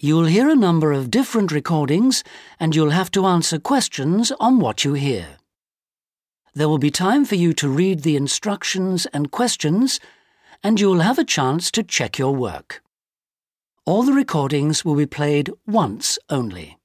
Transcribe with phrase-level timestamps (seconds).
[0.00, 2.22] You'll hear a number of different recordings
[2.60, 5.38] and you'll have to answer questions on what you hear.
[6.54, 9.98] There will be time for you to read the instructions and questions
[10.62, 12.80] and you'll have a chance to check your work.
[13.86, 16.78] All the recordings will be played once only.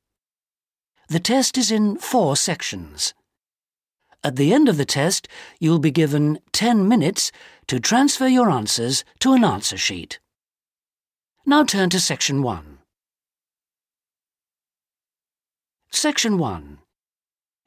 [1.07, 3.13] The test is in four sections.
[4.23, 5.27] At the end of the test,
[5.59, 7.31] you'll be given 10 minutes
[7.67, 10.19] to transfer your answers to an answer sheet.
[11.45, 12.72] Now turn to Section 1.
[15.95, 16.79] Section 1.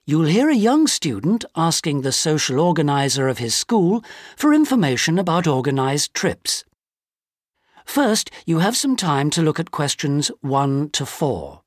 [0.05, 4.05] You'll hear a young student asking the social organiser of his school
[4.37, 6.65] for information about organised trips.
[7.87, 11.62] First, you have some time to look at questions 1 to 4.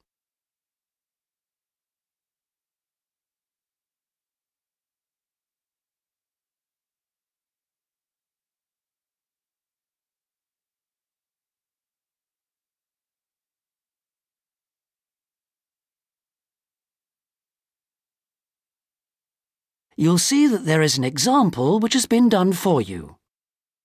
[20.00, 23.17] You'll see that there is an example which has been done for you.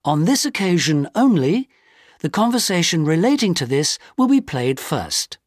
[0.05, 1.69] On this occasion only,
[2.20, 5.39] the conversation relating to this will be played first.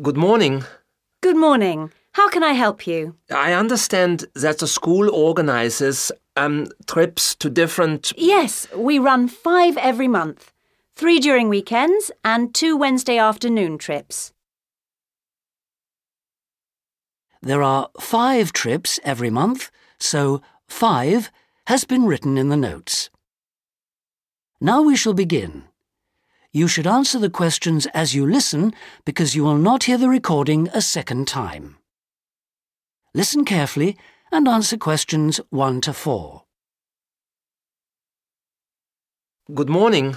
[0.00, 0.62] Good morning.
[1.20, 1.90] Good morning.
[2.12, 3.16] How can I help you?
[3.28, 8.12] I understand that the school organizes um, trips to different.
[8.16, 10.52] Yes, we run five every month
[10.94, 14.32] three during weekends and two Wednesday afternoon trips.
[17.42, 21.30] There are five trips every month, so five
[21.66, 23.10] has been written in the notes.
[24.60, 25.64] Now we shall begin.
[26.52, 30.68] You should answer the questions as you listen because you will not hear the recording
[30.72, 31.76] a second time.
[33.14, 33.96] Listen carefully
[34.32, 36.42] and answer questions 1 to 4.
[39.54, 40.16] Good morning.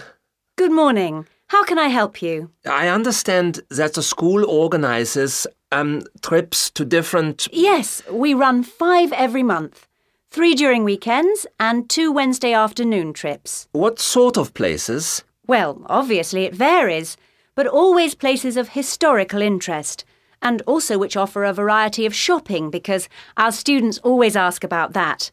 [0.57, 1.27] Good morning.
[1.47, 2.51] How can I help you?
[2.65, 7.47] I understand that the school organizes um, trips to different.
[7.51, 9.87] Yes, we run five every month
[10.31, 13.67] three during weekends and two Wednesday afternoon trips.
[13.73, 15.23] What sort of places?
[15.45, 17.17] Well, obviously it varies,
[17.53, 20.05] but always places of historical interest,
[20.41, 25.31] and also which offer a variety of shopping because our students always ask about that.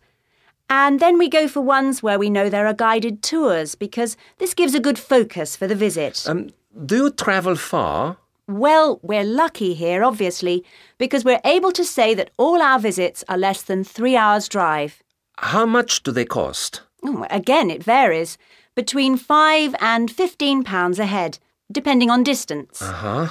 [0.68, 4.52] And then we go for ones where we know there are guided tours because this
[4.52, 6.24] gives a good focus for the visit.
[6.28, 6.50] Um,
[6.84, 8.18] do you travel far?
[8.48, 10.64] Well, we're lucky here, obviously,
[10.96, 15.02] because we're able to say that all our visits are less than three hours' drive.
[15.36, 16.80] How much do they cost?
[17.04, 18.38] Oh, again, it varies.
[18.74, 21.38] Between five and fifteen pounds a head,
[21.70, 22.80] depending on distance.
[22.80, 23.28] Uh huh.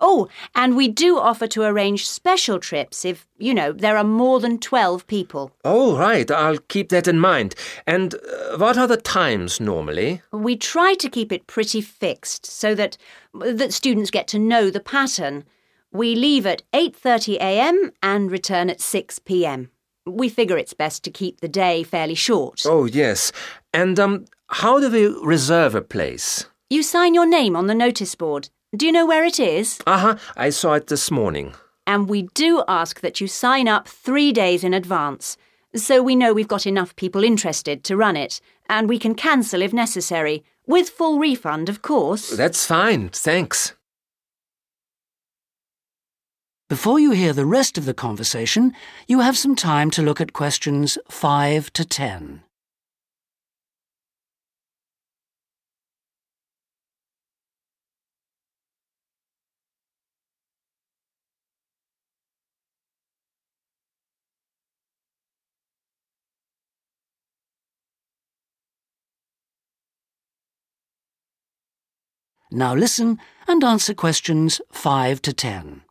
[0.00, 4.40] Oh, and we do offer to arrange special trips if, you know, there are more
[4.40, 5.52] than 12 people.
[5.64, 6.30] Oh, right.
[6.30, 7.54] I'll keep that in mind.
[7.86, 10.22] And uh, what are the times normally?
[10.32, 12.96] We try to keep it pretty fixed so that
[13.34, 15.44] that students get to know the pattern.
[15.92, 17.92] We leave at 8:30 a.m.
[18.02, 19.70] and return at 6 p.m.
[20.06, 22.62] We figure it's best to keep the day fairly short.
[22.64, 23.32] Oh, yes.
[23.72, 26.46] And um how do we reserve a place?
[26.70, 28.48] You sign your name on the notice board.
[28.76, 29.80] Do you know where it is?
[29.84, 30.16] Uh huh.
[30.36, 31.54] I saw it this morning.
[31.88, 35.36] And we do ask that you sign up three days in advance,
[35.74, 39.60] so we know we've got enough people interested to run it, and we can cancel
[39.60, 42.30] if necessary, with full refund, of course.
[42.30, 43.08] That's fine.
[43.08, 43.74] Thanks.
[46.68, 48.72] Before you hear the rest of the conversation,
[49.08, 52.44] you have some time to look at questions 5 to 10.
[72.50, 75.82] Now listen and answer questions 5 to 10.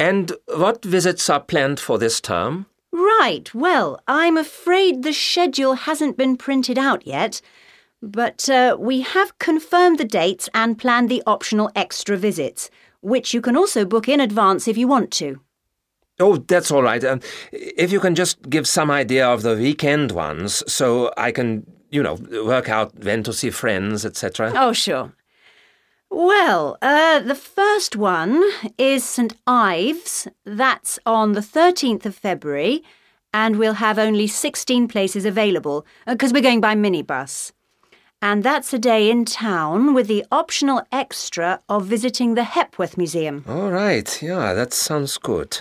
[0.00, 2.66] And what visits are planned for this term?
[2.90, 7.40] Right, well, I'm afraid the schedule hasn't been printed out yet,
[8.02, 13.40] but uh, we have confirmed the dates and planned the optional extra visits, which you
[13.40, 15.40] can also book in advance if you want to.
[16.18, 17.02] Oh, that's all right.
[17.04, 17.20] Um,
[17.52, 22.02] if you can just give some idea of the weekend ones so I can you
[22.02, 22.14] know,
[22.44, 24.52] work out when to see friends, etc.
[24.54, 25.12] Oh, sure.
[26.10, 28.42] Well, uh, the first one
[28.76, 30.26] is St Ives.
[30.44, 32.82] That's on the 13th of February,
[33.32, 37.52] and we'll have only 16 places available because uh, we're going by minibus.
[38.22, 43.44] And that's a day in town with the optional extra of visiting the Hepworth Museum.
[43.48, 45.60] All right, yeah, that sounds good.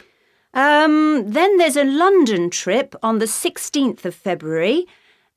[0.53, 4.87] Um, then there's a London trip on the 16th of February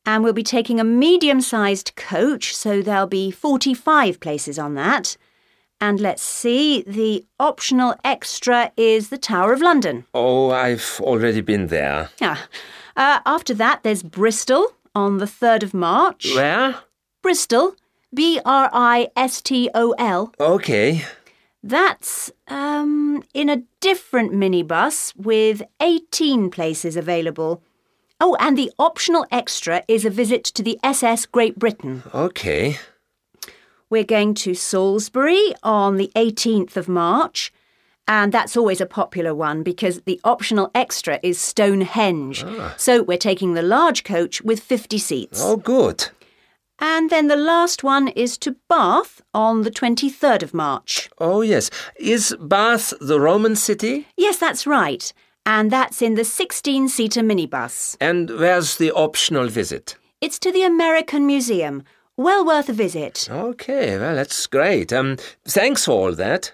[0.04, 5.16] And we'll be taking a medium sized coach, so there'll be 45 places on that.
[5.80, 10.04] And let's see, the optional extra is the Tower of London.
[10.14, 12.10] Oh, I've already been there.
[12.20, 12.48] Ah.
[12.96, 16.34] Uh, after that, there's Bristol on the 3rd of March.
[16.34, 16.76] Where?
[17.22, 17.74] Bristol,
[18.14, 20.32] B R I S T O L.
[20.38, 21.04] Okay.
[21.62, 27.62] That's um, in a different minibus with 18 places available.
[28.24, 32.04] Oh, and the optional extra is a visit to the SS Great Britain.
[32.14, 32.78] Okay.
[33.90, 37.52] We're going to Salisbury on the 18th of March,
[38.06, 42.44] and that's always a popular one because the optional extra is Stonehenge.
[42.46, 42.76] Ah.
[42.78, 45.42] So we're taking the large coach with 50 seats.
[45.42, 46.08] Oh, good.
[46.78, 51.10] And then the last one is to Bath on the 23rd of March.
[51.18, 51.70] Oh, yes.
[51.96, 54.06] Is Bath the Roman city?
[54.16, 55.12] Yes, that's right.
[55.44, 57.96] And that's in the 16 seater minibus.
[58.00, 59.96] And where's the optional visit?
[60.20, 61.82] It's to the American Museum.
[62.16, 63.28] Well worth a visit.
[63.30, 64.92] Okay, well, that's great.
[64.92, 66.52] Um, thanks for all that.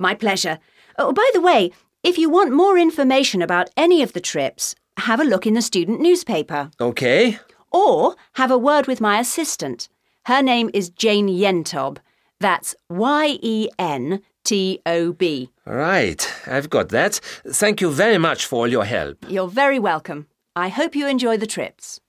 [0.00, 0.58] My pleasure.
[0.98, 1.70] Oh, by the way,
[2.02, 5.62] if you want more information about any of the trips, have a look in the
[5.62, 6.70] student newspaper.
[6.80, 7.38] Okay.
[7.70, 9.88] Or have a word with my assistant.
[10.24, 11.98] Her name is Jane Yentob.
[12.40, 15.50] That's Y E N T O B.
[15.64, 17.14] Right, I've got that.
[17.48, 19.24] Thank you very much for all your help.
[19.28, 20.26] You're very welcome.
[20.54, 22.00] I hope you enjoy the trips.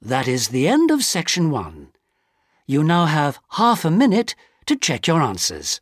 [0.00, 1.88] That is the end of section one.
[2.66, 4.34] You now have half a minute
[4.66, 5.80] to check your answers.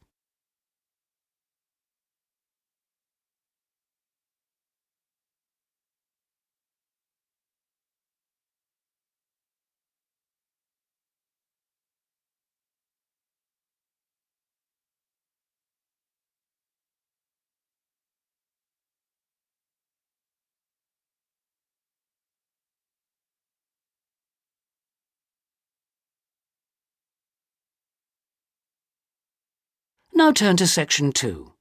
[30.22, 31.51] Now turn to section two.